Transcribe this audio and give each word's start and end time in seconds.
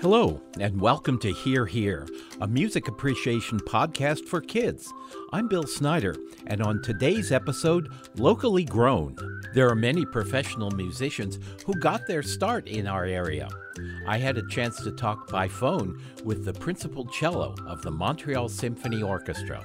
Hello, 0.00 0.40
and 0.60 0.80
welcome 0.80 1.18
to 1.18 1.32
Hear 1.32 1.66
Here, 1.66 2.06
a 2.40 2.46
music 2.46 2.86
appreciation 2.86 3.58
podcast 3.58 4.26
for 4.26 4.40
kids. 4.40 4.94
I'm 5.32 5.48
Bill 5.48 5.64
Snyder, 5.64 6.14
and 6.46 6.62
on 6.62 6.80
today's 6.82 7.32
episode, 7.32 7.90
Locally 8.14 8.64
Grown. 8.64 9.16
There 9.54 9.68
are 9.68 9.74
many 9.74 10.06
professional 10.06 10.70
musicians 10.70 11.40
who 11.66 11.74
got 11.80 12.06
their 12.06 12.22
start 12.22 12.68
in 12.68 12.86
our 12.86 13.06
area. 13.06 13.48
I 14.06 14.18
had 14.18 14.38
a 14.38 14.46
chance 14.46 14.80
to 14.84 14.92
talk 14.92 15.28
by 15.32 15.48
phone 15.48 16.00
with 16.22 16.44
the 16.44 16.52
principal 16.52 17.04
cello 17.06 17.56
of 17.66 17.82
the 17.82 17.90
Montreal 17.90 18.48
Symphony 18.48 19.02
Orchestra. 19.02 19.64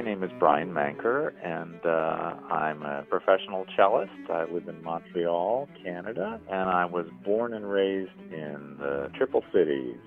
My 0.00 0.06
name 0.06 0.22
is 0.22 0.30
Brian 0.38 0.72
Manker, 0.72 1.34
and 1.44 1.78
uh, 1.84 2.54
I'm 2.54 2.82
a 2.82 3.04
professional 3.10 3.66
cellist. 3.76 4.10
I 4.30 4.44
live 4.44 4.66
in 4.66 4.82
Montreal, 4.82 5.68
Canada, 5.84 6.40
and 6.50 6.70
I 6.70 6.86
was 6.86 7.04
born 7.22 7.52
and 7.52 7.70
raised 7.70 8.18
in 8.32 8.78
the 8.78 9.10
Triple 9.14 9.44
Cities. 9.52 9.98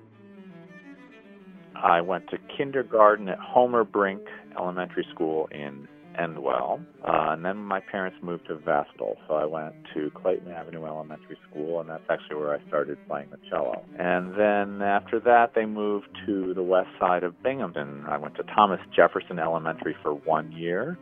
I 1.76 2.00
went 2.00 2.28
to 2.30 2.38
kindergarten 2.56 3.28
at 3.28 3.38
Homer 3.38 3.84
Brink 3.84 4.22
Elementary 4.58 5.06
School 5.14 5.48
in 5.52 5.86
Endwell. 6.20 6.84
Uh, 7.02 7.32
and 7.32 7.44
then 7.44 7.56
my 7.56 7.80
parents 7.80 8.16
moved 8.22 8.46
to 8.48 8.56
Vestal, 8.56 9.16
so 9.28 9.34
I 9.34 9.44
went 9.44 9.74
to 9.94 10.10
Clayton 10.14 10.50
Avenue 10.50 10.84
Elementary 10.84 11.36
School, 11.50 11.80
and 11.80 11.88
that's 11.88 12.04
actually 12.08 12.36
where 12.36 12.54
I 12.54 12.66
started 12.68 12.98
playing 13.06 13.28
the 13.30 13.38
cello. 13.50 13.84
And 13.98 14.32
then 14.38 14.82
after 14.86 15.20
that, 15.20 15.52
they 15.54 15.66
moved 15.66 16.08
to 16.26 16.54
the 16.54 16.62
west 16.62 16.88
side 16.98 17.22
of 17.24 17.42
Binghamton. 17.42 18.04
I 18.08 18.16
went 18.16 18.36
to 18.36 18.42
Thomas 18.54 18.80
Jefferson 18.94 19.38
Elementary 19.38 19.96
for 20.02 20.14
one 20.14 20.52
year, 20.52 20.98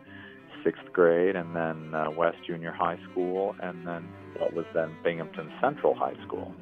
sixth 0.65 0.93
grade, 0.93 1.37
and 1.37 1.55
then 1.55 1.95
uh, 1.95 2.11
West 2.11 2.39
Junior 2.47 2.73
High 2.73 2.99
School, 3.11 3.55
and 3.63 3.87
then 3.87 4.09
what 4.39 4.55
was 4.55 4.67
then 4.75 4.97
Binghamton 5.05 5.51
Central 5.61 5.95
High 5.95 6.17
School. 6.27 6.55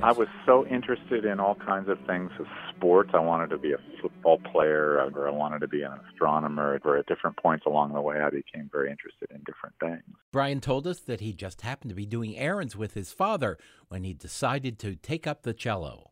I 0.00 0.12
was 0.12 0.28
so 0.46 0.66
interested 0.66 1.24
in 1.24 1.38
all 1.38 1.56
kinds 1.64 1.88
of 1.88 1.98
things 2.06 2.30
sports. 2.74 3.10
I 3.14 3.20
wanted 3.20 3.50
to 3.50 3.58
be 3.58 3.72
a 3.72 3.78
football 4.00 4.38
player, 4.50 4.98
or 5.14 5.28
I 5.28 5.30
wanted 5.30 5.60
to 5.60 5.68
be 5.68 5.82
an 5.82 5.92
astronomer. 5.92 6.80
Or 6.84 6.96
at 6.96 7.06
different 7.06 7.36
points 7.36 7.66
along 7.66 7.92
the 7.92 8.00
way, 8.00 8.20
I 8.20 8.30
became 8.30 8.68
very 8.72 8.90
interested 8.90 9.30
in 9.30 9.42
different 9.44 9.76
things. 9.80 10.16
Brian 10.32 10.60
told 10.60 10.86
us 10.86 11.00
that 11.00 11.20
he 11.20 11.32
just 11.32 11.60
happened 11.60 11.90
to 11.90 11.94
be 11.94 12.06
doing 12.06 12.36
errands 12.36 12.74
with 12.74 12.94
his 12.94 13.12
father 13.12 13.58
when 13.88 14.02
he 14.02 14.12
decided 14.12 14.78
to 14.80 14.96
take 14.96 15.26
up 15.26 15.42
the 15.42 15.52
cello. 15.52 16.10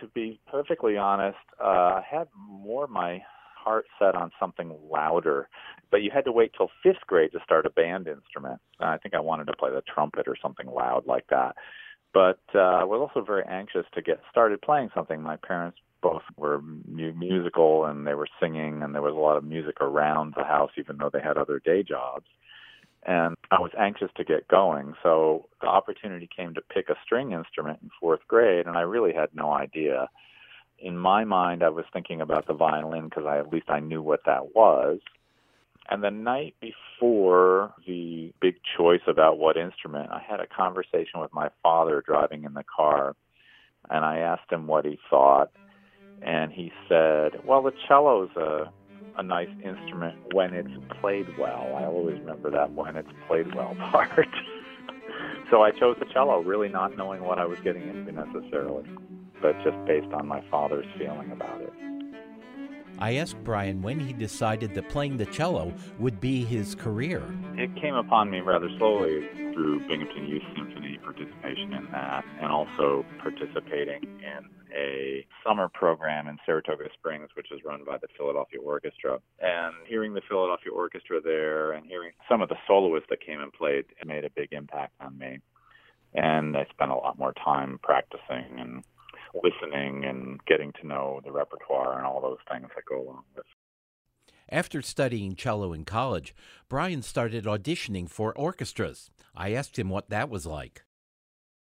To 0.00 0.06
be 0.08 0.40
perfectly 0.48 0.96
honest, 0.96 1.38
uh, 1.60 1.66
I 1.66 2.02
had 2.08 2.28
more 2.36 2.86
my 2.86 3.22
heart 3.56 3.86
set 3.98 4.14
on 4.14 4.30
something 4.38 4.76
louder, 4.90 5.48
but 5.90 6.02
you 6.02 6.10
had 6.14 6.24
to 6.26 6.32
wait 6.32 6.52
till 6.56 6.70
fifth 6.82 7.06
grade 7.06 7.32
to 7.32 7.40
start 7.42 7.64
a 7.64 7.70
band 7.70 8.06
instrument. 8.06 8.60
I 8.78 8.98
think 8.98 9.14
I 9.14 9.20
wanted 9.20 9.46
to 9.46 9.54
play 9.58 9.70
the 9.70 9.82
trumpet 9.92 10.28
or 10.28 10.36
something 10.40 10.66
loud 10.66 11.06
like 11.06 11.26
that 11.30 11.56
but 12.14 12.38
uh, 12.54 12.58
I 12.58 12.84
was 12.84 13.00
also 13.00 13.26
very 13.26 13.42
anxious 13.46 13.84
to 13.94 14.00
get 14.00 14.20
started 14.30 14.62
playing 14.62 14.90
something. 14.94 15.20
My 15.20 15.36
parents 15.36 15.78
both 16.00 16.22
were 16.36 16.60
mu- 16.62 17.12
musical 17.12 17.86
and 17.86 18.06
they 18.06 18.14
were 18.14 18.28
singing, 18.40 18.82
and 18.82 18.94
there 18.94 19.02
was 19.02 19.14
a 19.14 19.18
lot 19.18 19.36
of 19.36 19.44
music 19.44 19.80
around 19.80 20.34
the 20.36 20.44
house, 20.44 20.70
even 20.78 20.96
though 20.98 21.10
they 21.12 21.20
had 21.20 21.36
other 21.36 21.60
day 21.64 21.82
jobs. 21.82 22.26
And 23.06 23.34
I 23.50 23.60
was 23.60 23.72
anxious 23.78 24.10
to 24.16 24.24
get 24.24 24.48
going, 24.48 24.94
so 25.02 25.48
the 25.60 25.66
opportunity 25.66 26.28
came 26.34 26.54
to 26.54 26.62
pick 26.62 26.88
a 26.88 26.94
string 27.04 27.32
instrument 27.32 27.80
in 27.82 27.90
fourth 28.00 28.20
grade, 28.28 28.66
and 28.66 28.78
I 28.78 28.82
really 28.82 29.12
had 29.12 29.28
no 29.34 29.52
idea. 29.52 30.08
In 30.78 30.96
my 30.96 31.24
mind, 31.24 31.62
I 31.62 31.68
was 31.68 31.84
thinking 31.92 32.20
about 32.20 32.46
the 32.46 32.54
violin 32.54 33.04
because 33.04 33.24
I 33.26 33.38
at 33.38 33.52
least 33.52 33.68
I 33.68 33.80
knew 33.80 34.00
what 34.00 34.20
that 34.24 34.54
was. 34.54 35.00
And 35.90 36.02
the 36.02 36.10
night 36.10 36.54
before 36.60 37.74
the 37.86 38.32
big 38.40 38.56
choice 38.76 39.02
about 39.06 39.38
what 39.38 39.56
instrument, 39.56 40.10
I 40.10 40.20
had 40.26 40.40
a 40.40 40.46
conversation 40.46 41.20
with 41.20 41.32
my 41.32 41.50
father 41.62 42.02
driving 42.04 42.44
in 42.44 42.54
the 42.54 42.64
car, 42.64 43.14
and 43.90 44.04
I 44.04 44.18
asked 44.18 44.50
him 44.50 44.66
what 44.66 44.86
he 44.86 44.98
thought, 45.10 45.50
and 46.22 46.50
he 46.52 46.72
said, 46.88 47.44
"Well, 47.44 47.62
the 47.62 47.72
cello's 47.86 48.30
a 48.36 48.72
a 49.16 49.22
nice 49.22 49.50
instrument 49.62 50.16
when 50.32 50.54
it's 50.54 50.72
played 51.00 51.26
well. 51.38 51.76
I 51.76 51.84
always 51.84 52.18
remember 52.18 52.50
that 52.50 52.72
when 52.72 52.96
it's 52.96 53.12
played 53.28 53.54
well 53.54 53.76
part." 53.92 54.28
so 55.50 55.62
I 55.62 55.70
chose 55.70 55.96
the 55.98 56.06
cello, 56.06 56.40
really 56.40 56.68
not 56.68 56.96
knowing 56.96 57.22
what 57.22 57.38
I 57.38 57.44
was 57.44 57.58
getting 57.62 57.86
into 57.88 58.10
necessarily, 58.10 58.84
but 59.42 59.54
just 59.62 59.76
based 59.86 60.12
on 60.14 60.26
my 60.26 60.42
father's 60.50 60.86
feeling 60.98 61.30
about 61.30 61.60
it. 61.60 61.93
I 63.04 63.16
asked 63.16 63.44
Brian 63.44 63.82
when 63.82 64.00
he 64.00 64.14
decided 64.14 64.72
that 64.72 64.88
playing 64.88 65.18
the 65.18 65.26
cello 65.26 65.74
would 65.98 66.22
be 66.22 66.42
his 66.42 66.74
career. 66.74 67.22
It 67.54 67.76
came 67.76 67.94
upon 67.94 68.30
me 68.30 68.40
rather 68.40 68.70
slowly 68.78 69.28
through 69.52 69.86
Binghamton 69.86 70.26
Youth 70.26 70.42
Symphony 70.56 70.96
participation 71.04 71.74
in 71.74 71.86
that, 71.92 72.24
and 72.40 72.50
also 72.50 73.04
participating 73.18 74.04
in 74.04 74.48
a 74.74 75.26
summer 75.46 75.68
program 75.68 76.28
in 76.28 76.38
Saratoga 76.46 76.84
Springs, 76.94 77.28
which 77.34 77.52
is 77.52 77.60
run 77.62 77.84
by 77.84 77.98
the 77.98 78.08
Philadelphia 78.16 78.58
Orchestra. 78.62 79.18
And 79.38 79.74
hearing 79.86 80.14
the 80.14 80.22
Philadelphia 80.26 80.72
Orchestra 80.72 81.20
there 81.20 81.72
and 81.72 81.84
hearing 81.84 82.12
some 82.26 82.40
of 82.40 82.48
the 82.48 82.56
soloists 82.66 83.08
that 83.10 83.20
came 83.20 83.42
and 83.42 83.52
played 83.52 83.84
made 84.06 84.24
a 84.24 84.30
big 84.30 84.54
impact 84.54 84.94
on 85.02 85.18
me. 85.18 85.40
And 86.14 86.56
I 86.56 86.64
spent 86.70 86.90
a 86.90 86.94
lot 86.94 87.18
more 87.18 87.34
time 87.34 87.78
practicing 87.82 88.58
and 88.58 88.82
listening 89.42 90.04
and 90.04 90.44
getting 90.46 90.72
to 90.80 90.86
know 90.86 91.20
the 91.24 91.32
repertoire 91.32 91.96
and 91.96 92.06
all 92.06 92.20
those 92.20 92.38
things 92.50 92.68
that 92.74 92.84
go 92.88 93.02
along 93.02 93.22
with. 93.34 93.44
After 94.50 94.82
studying 94.82 95.34
cello 95.34 95.72
in 95.72 95.84
college, 95.84 96.34
Brian 96.68 97.02
started 97.02 97.44
auditioning 97.44 98.08
for 98.08 98.36
orchestras. 98.36 99.10
I 99.34 99.52
asked 99.52 99.78
him 99.78 99.88
what 99.88 100.10
that 100.10 100.28
was 100.28 100.46
like. 100.46 100.84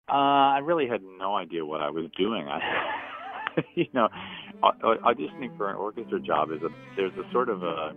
Uh, 0.09 0.15
I 0.15 0.59
really 0.59 0.87
had 0.87 1.01
no 1.03 1.35
idea 1.35 1.65
what 1.65 1.81
I 1.81 1.89
was 1.89 2.09
doing. 2.17 2.47
I, 2.47 2.59
you 3.75 3.87
know, 3.93 4.09
auditioning 4.61 5.55
for 5.57 5.69
an 5.69 5.75
orchestra 5.75 6.19
job 6.19 6.51
is 6.51 6.61
a 6.61 6.69
there's 6.95 7.13
a 7.13 7.31
sort 7.31 7.49
of 7.49 7.63
a 7.63 7.93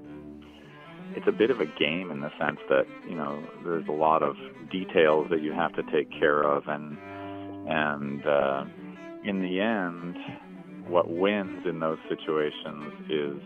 it's 1.15 1.27
a 1.27 1.33
bit 1.33 1.51
of 1.51 1.61
a 1.61 1.67
game 1.67 2.11
in 2.11 2.21
the 2.21 2.31
sense 2.39 2.59
that 2.69 2.87
you 3.09 3.15
know 3.15 3.43
there's 3.65 3.87
a 3.89 3.93
lot 3.93 4.23
of 4.23 4.37
details 4.71 5.29
that 5.31 5.43
you 5.43 5.53
have 5.53 5.73
to 5.75 5.83
take 5.93 6.11
care 6.11 6.43
of 6.43 6.69
and 6.69 6.99
and 7.69 8.27
uh, 8.27 8.65
in 9.27 9.43
the 9.43 9.61
end, 9.61 10.17
what 10.89 11.11
wins 11.11 11.67
in 11.67 11.81
those 11.81 11.99
situations 12.09 12.93
is 13.11 13.43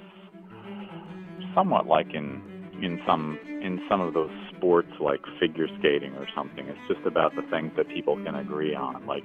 somewhat 1.55 1.87
like 1.87 2.15
in 2.15 2.43
in 2.83 3.01
some 3.07 3.39
in 3.63 3.81
some 3.89 4.01
of 4.01 4.15
those 4.15 4.31
sports 4.57 4.91
like 5.01 5.21
figure 5.39 5.67
skating 5.79 6.15
or 6.15 6.27
something. 6.37 6.67
It's 6.67 6.79
just 6.89 7.07
about 7.07 7.35
the 7.35 7.43
things 7.51 7.73
that 7.77 7.89
people 7.89 8.17
can 8.25 8.35
agree 8.35 8.75
on, 8.75 9.07
like 9.07 9.25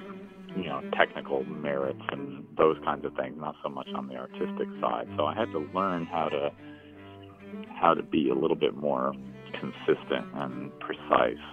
you 0.56 0.66
know 0.66 0.82
technical 0.98 1.44
merits 1.46 2.02
and 2.12 2.46
those 2.58 2.78
kinds 2.84 3.06
of 3.06 3.14
things, 3.16 3.36
not 3.38 3.56
so 3.64 3.70
much 3.70 3.88
on 3.96 4.08
the 4.08 4.16
artistic 4.16 4.68
side. 4.82 5.08
So 5.18 5.26
I 5.26 5.36
had 5.36 5.52
to 5.52 5.60
learn 5.74 6.06
how 6.06 6.30
to 6.30 6.52
how 7.80 7.94
to 7.94 8.04
be 8.04 8.30
a 8.30 8.36
little 8.36 8.56
bit 8.56 8.76
more 8.76 9.14
consistent 9.60 10.26
and 10.36 10.72
precise, 10.80 11.44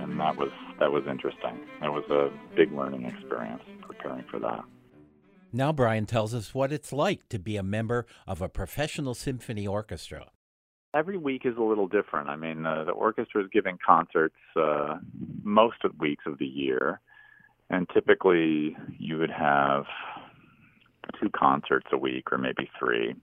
and 0.00 0.18
that 0.20 0.36
was 0.36 0.50
that 0.78 0.90
was 0.90 1.04
interesting. 1.08 1.60
It 1.82 1.88
was 1.88 2.04
a 2.10 2.30
big 2.56 2.72
learning 2.72 3.04
experience 3.04 3.62
preparing 3.82 4.24
for 4.30 4.38
that. 4.40 4.64
Now, 5.52 5.72
Brian 5.72 6.06
tells 6.06 6.32
us 6.32 6.54
what 6.54 6.72
it's 6.72 6.92
like 6.92 7.28
to 7.28 7.38
be 7.38 7.56
a 7.56 7.62
member 7.62 8.06
of 8.26 8.40
a 8.40 8.48
professional 8.48 9.14
symphony 9.14 9.66
orchestra. 9.66 10.30
Every 10.94 11.18
week 11.18 11.42
is 11.44 11.56
a 11.56 11.62
little 11.62 11.88
different. 11.88 12.28
I 12.28 12.36
mean, 12.36 12.66
uh, 12.66 12.84
the 12.84 12.92
orchestra 12.92 13.42
is 13.42 13.50
giving 13.52 13.76
concerts 13.84 14.36
uh, 14.56 14.98
most 15.42 15.76
of 15.84 15.92
the 15.92 15.98
weeks 15.98 16.24
of 16.26 16.38
the 16.38 16.46
year, 16.46 17.00
and 17.68 17.88
typically 17.92 18.76
you 18.98 19.18
would 19.18 19.30
have 19.30 19.84
two 21.20 21.30
concerts 21.30 21.86
a 21.92 21.98
week, 21.98 22.32
or 22.32 22.38
maybe 22.38 22.70
three, 22.78 23.14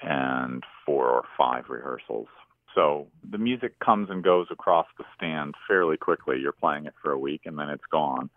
and 0.00 0.62
four 0.86 1.08
or 1.08 1.22
five 1.36 1.64
rehearsals. 1.68 2.28
So 2.74 3.08
the 3.30 3.38
music 3.38 3.78
comes 3.80 4.08
and 4.10 4.22
goes 4.22 4.46
across 4.50 4.86
the 4.98 5.04
stand 5.16 5.54
fairly 5.68 5.96
quickly. 5.96 6.38
You're 6.40 6.52
playing 6.52 6.86
it 6.86 6.94
for 7.02 7.12
a 7.12 7.18
week 7.18 7.42
and 7.44 7.58
then 7.58 7.68
it's 7.68 7.84
gone. 7.90 8.30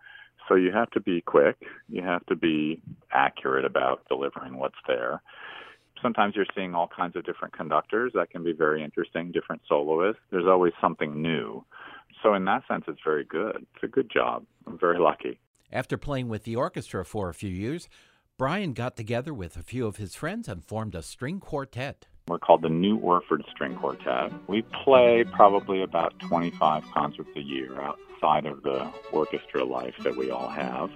So 0.48 0.54
you 0.54 0.72
have 0.72 0.90
to 0.90 1.00
be 1.00 1.20
quick. 1.22 1.56
You 1.88 2.02
have 2.02 2.24
to 2.26 2.36
be 2.36 2.82
accurate 3.10 3.64
about 3.64 4.06
delivering 4.08 4.58
what's 4.58 4.76
there. 4.86 5.22
Sometimes 6.02 6.36
you're 6.36 6.46
seeing 6.54 6.74
all 6.74 6.88
kinds 6.94 7.16
of 7.16 7.24
different 7.24 7.56
conductors. 7.56 8.12
That 8.14 8.30
can 8.30 8.44
be 8.44 8.52
very 8.52 8.84
interesting, 8.84 9.32
different 9.32 9.62
soloists. 9.66 10.20
There's 10.30 10.46
always 10.46 10.72
something 10.80 11.20
new. 11.20 11.64
So, 12.22 12.34
in 12.34 12.44
that 12.44 12.62
sense, 12.68 12.84
it's 12.86 13.00
very 13.04 13.24
good. 13.24 13.66
It's 13.74 13.82
a 13.82 13.88
good 13.88 14.10
job. 14.10 14.44
I'm 14.66 14.78
very 14.78 14.98
lucky. 14.98 15.38
After 15.72 15.96
playing 15.96 16.28
with 16.28 16.44
the 16.44 16.56
orchestra 16.56 17.04
for 17.04 17.28
a 17.28 17.34
few 17.34 17.50
years, 17.50 17.88
Brian 18.38 18.72
got 18.72 18.96
together 18.96 19.32
with 19.34 19.56
a 19.56 19.62
few 19.62 19.86
of 19.86 19.96
his 19.96 20.14
friends 20.14 20.48
and 20.48 20.64
formed 20.64 20.94
a 20.94 21.02
string 21.02 21.40
quartet. 21.40 22.06
We're 22.28 22.40
called 22.40 22.62
the 22.62 22.68
New 22.68 22.96
Orford 22.96 23.44
String 23.52 23.76
Quartet. 23.76 24.32
We 24.48 24.62
play 24.62 25.24
probably 25.30 25.82
about 25.82 26.18
25 26.18 26.90
concerts 26.90 27.30
a 27.36 27.40
year 27.40 27.80
outside 27.80 28.46
of 28.46 28.64
the 28.64 28.90
orchestra 29.12 29.62
life 29.62 29.94
that 30.02 30.16
we 30.16 30.32
all 30.32 30.48
have. 30.48 30.90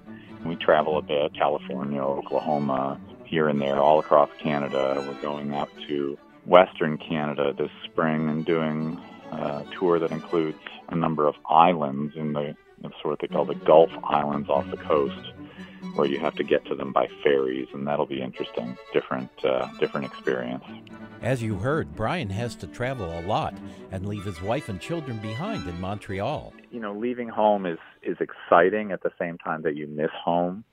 We 0.44 0.56
travel 0.56 0.98
a 0.98 1.02
bit, 1.02 1.32
California, 1.34 2.02
Oklahoma, 2.02 3.00
here 3.24 3.48
and 3.48 3.62
there, 3.62 3.76
all 3.76 4.00
across 4.00 4.28
Canada. 4.42 5.04
We're 5.06 5.22
going 5.22 5.54
out 5.54 5.70
to 5.86 6.18
Western 6.46 6.98
Canada 6.98 7.54
this 7.56 7.70
spring 7.84 8.28
and 8.28 8.44
doing 8.44 9.00
a 9.30 9.64
tour 9.78 10.00
that 10.00 10.10
includes 10.10 10.58
a 10.88 10.96
number 10.96 11.28
of 11.28 11.36
islands 11.48 12.16
in 12.16 12.32
the 12.32 12.56
sort 13.00 13.12
of 13.12 13.18
they 13.20 13.28
call 13.28 13.44
the 13.44 13.54
Gulf 13.54 13.90
Islands 14.02 14.48
off 14.48 14.68
the 14.68 14.78
coast 14.78 15.32
where 16.00 16.08
you 16.08 16.18
have 16.18 16.34
to 16.34 16.42
get 16.42 16.64
to 16.64 16.74
them 16.74 16.94
by 16.94 17.06
ferries, 17.22 17.68
and 17.74 17.86
that'll 17.86 18.06
be 18.06 18.22
interesting, 18.22 18.74
different, 18.90 19.28
uh, 19.44 19.68
different 19.78 20.06
experience. 20.06 20.64
As 21.20 21.42
you 21.42 21.56
heard, 21.56 21.94
Brian 21.94 22.30
has 22.30 22.54
to 22.56 22.66
travel 22.66 23.18
a 23.18 23.20
lot 23.20 23.52
and 23.92 24.06
leave 24.06 24.24
his 24.24 24.40
wife 24.40 24.70
and 24.70 24.80
children 24.80 25.18
behind 25.18 25.68
in 25.68 25.78
Montreal. 25.78 26.54
You 26.70 26.80
know, 26.80 26.94
leaving 26.94 27.28
home 27.28 27.66
is 27.66 27.78
is 28.02 28.16
exciting 28.18 28.92
at 28.92 29.02
the 29.02 29.10
same 29.18 29.36
time 29.36 29.60
that 29.62 29.76
you 29.76 29.86
miss 29.88 30.10
home. 30.24 30.64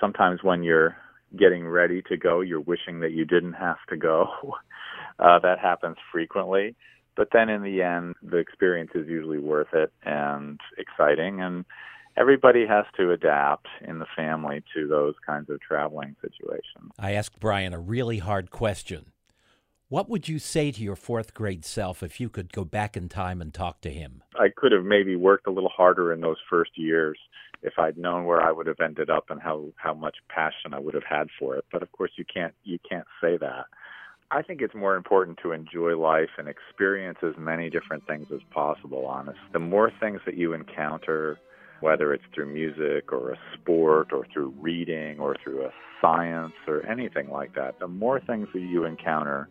Sometimes 0.00 0.42
when 0.42 0.64
you're 0.64 0.96
getting 1.38 1.64
ready 1.68 2.02
to 2.08 2.16
go, 2.16 2.40
you're 2.40 2.60
wishing 2.60 2.98
that 2.98 3.12
you 3.12 3.24
didn't 3.24 3.52
have 3.54 3.78
to 3.90 3.96
go. 3.96 4.28
Uh, 5.20 5.36
that 5.40 5.58
happens 5.58 5.96
frequently. 6.12 6.76
But 7.16 7.30
then 7.32 7.48
in 7.48 7.62
the 7.64 7.82
end, 7.82 8.14
the 8.22 8.36
experience 8.36 8.92
is 8.94 9.08
usually 9.08 9.40
worth 9.40 9.74
it 9.74 9.92
and 10.04 10.60
exciting. 10.78 11.40
And 11.40 11.64
everybody 12.18 12.66
has 12.66 12.84
to 12.96 13.12
adapt 13.12 13.68
in 13.86 13.98
the 13.98 14.06
family 14.16 14.62
to 14.74 14.88
those 14.88 15.14
kinds 15.24 15.48
of 15.50 15.60
traveling 15.60 16.16
situations. 16.20 16.92
I 16.98 17.12
asked 17.12 17.38
Brian 17.38 17.72
a 17.72 17.78
really 17.78 18.18
hard 18.18 18.50
question. 18.50 19.12
What 19.88 20.10
would 20.10 20.28
you 20.28 20.38
say 20.38 20.70
to 20.70 20.82
your 20.82 20.96
fourth 20.96 21.32
grade 21.32 21.64
self 21.64 22.02
if 22.02 22.20
you 22.20 22.28
could 22.28 22.52
go 22.52 22.64
back 22.64 22.96
in 22.96 23.08
time 23.08 23.40
and 23.40 23.54
talk 23.54 23.80
to 23.82 23.90
him? 23.90 24.22
I 24.34 24.48
could 24.54 24.72
have 24.72 24.84
maybe 24.84 25.16
worked 25.16 25.46
a 25.46 25.50
little 25.50 25.70
harder 25.70 26.12
in 26.12 26.20
those 26.20 26.36
first 26.50 26.72
years 26.76 27.18
if 27.62 27.78
I'd 27.78 27.96
known 27.96 28.26
where 28.26 28.42
I 28.42 28.52
would 28.52 28.66
have 28.66 28.80
ended 28.80 29.08
up 29.08 29.30
and 29.30 29.40
how 29.40 29.72
how 29.76 29.94
much 29.94 30.16
passion 30.28 30.74
I 30.74 30.78
would 30.78 30.94
have 30.94 31.04
had 31.08 31.28
for 31.38 31.56
it. 31.56 31.64
But 31.72 31.82
of 31.82 31.90
course 31.92 32.10
you 32.16 32.24
can't 32.32 32.52
you 32.64 32.78
can't 32.88 33.06
say 33.20 33.38
that. 33.38 33.64
I 34.30 34.42
think 34.42 34.60
it's 34.60 34.74
more 34.74 34.94
important 34.94 35.38
to 35.42 35.52
enjoy 35.52 35.96
life 35.96 36.28
and 36.36 36.48
experience 36.48 37.18
as 37.22 37.32
many 37.38 37.70
different 37.70 38.06
things 38.06 38.26
as 38.30 38.40
possible, 38.50 39.06
honest. 39.06 39.38
The 39.54 39.58
more 39.58 39.90
things 40.00 40.20
that 40.26 40.36
you 40.36 40.52
encounter, 40.52 41.38
whether 41.80 42.12
it's 42.12 42.24
through 42.34 42.52
music 42.52 43.12
or 43.12 43.30
a 43.30 43.38
sport 43.54 44.12
or 44.12 44.26
through 44.32 44.52
reading 44.58 45.18
or 45.20 45.36
through 45.42 45.64
a 45.64 45.70
science 46.00 46.54
or 46.66 46.84
anything 46.86 47.30
like 47.30 47.54
that, 47.54 47.78
the 47.78 47.88
more 47.88 48.20
things 48.20 48.48
that 48.52 48.60
you 48.60 48.84
encounter, 48.84 49.48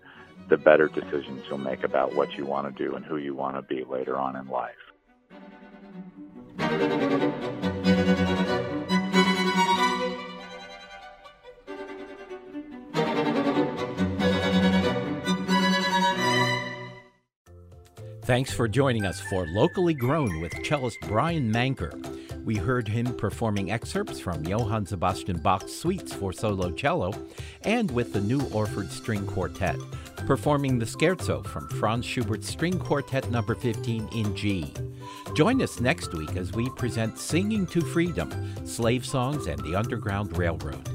the 0.50 0.58
better 0.58 0.88
decisions 0.88 1.44
you'll 1.48 1.58
make 1.58 1.84
about 1.84 2.16
what 2.16 2.34
you 2.34 2.46
want 2.46 2.76
to 2.76 2.84
do 2.84 2.96
and 2.96 3.06
who 3.06 3.18
you 3.18 3.34
want 3.34 3.56
to 3.56 3.62
be 3.62 3.84
later 3.84 4.18
on 4.18 4.36
in 4.36 4.48
life. 4.48 4.76
Thanks 18.28 18.52
for 18.52 18.68
joining 18.68 19.06
us 19.06 19.22
for 19.22 19.48
Locally 19.48 19.94
Grown 19.94 20.42
with 20.42 20.52
cellist 20.62 20.98
Brian 21.08 21.50
Manker. 21.50 22.17
We 22.48 22.56
heard 22.56 22.88
him 22.88 23.14
performing 23.14 23.72
excerpts 23.72 24.22
from 24.22 24.46
Johann 24.46 24.86
Sebastian 24.86 25.38
Bach's 25.40 25.76
suites 25.76 26.14
for 26.14 26.32
solo 26.32 26.72
cello 26.72 27.12
and 27.64 27.92
with 27.92 28.14
the 28.14 28.22
New 28.22 28.40
Orford 28.54 28.90
String 28.90 29.28
Quartet, 29.28 29.76
performing 30.26 30.80
the 30.80 30.86
scherzo 30.86 31.46
from 31.46 31.68
Franz 31.68 32.06
Schubert's 32.06 32.48
String 32.48 32.80
Quartet 32.80 33.30
No. 33.32 33.42
15 33.42 34.08
in 34.14 34.34
G. 34.34 34.74
Join 35.36 35.62
us 35.62 35.82
next 35.82 36.14
week 36.14 36.38
as 36.38 36.54
we 36.54 36.70
present 36.70 37.20
Singing 37.20 37.68
to 37.68 37.82
Freedom, 37.82 38.32
Slave 38.66 39.06
Songs 39.06 39.48
and 39.48 39.60
the 39.66 39.76
Underground 39.76 40.38
Railroad. 40.38 40.90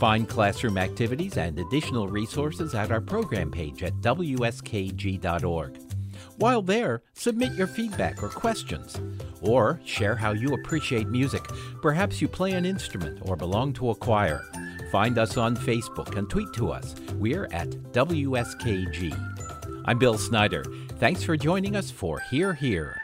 Find 0.00 0.28
classroom 0.28 0.76
activities 0.76 1.36
and 1.36 1.56
additional 1.56 2.08
resources 2.08 2.74
at 2.74 2.90
our 2.90 3.00
program 3.00 3.52
page 3.52 3.84
at 3.84 3.94
wskg.org. 4.00 5.78
While 6.40 6.62
there, 6.62 7.02
submit 7.12 7.52
your 7.52 7.66
feedback 7.66 8.22
or 8.22 8.30
questions, 8.30 8.98
or 9.42 9.78
share 9.84 10.16
how 10.16 10.32
you 10.32 10.54
appreciate 10.54 11.06
music. 11.06 11.44
Perhaps 11.82 12.22
you 12.22 12.28
play 12.28 12.52
an 12.52 12.64
instrument 12.64 13.20
or 13.26 13.36
belong 13.36 13.74
to 13.74 13.90
a 13.90 13.94
choir. 13.94 14.42
Find 14.90 15.18
us 15.18 15.36
on 15.36 15.54
Facebook 15.54 16.16
and 16.16 16.30
tweet 16.30 16.50
to 16.54 16.70
us. 16.70 16.94
We're 17.16 17.44
at 17.52 17.68
WSKG. 17.92 19.12
I'm 19.84 19.98
Bill 19.98 20.16
Snyder. 20.16 20.64
Thanks 20.98 21.22
for 21.22 21.36
joining 21.36 21.76
us 21.76 21.90
for 21.90 22.20
Hear 22.20 22.54
Here. 22.54 22.99